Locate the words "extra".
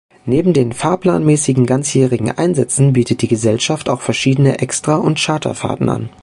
4.57-4.95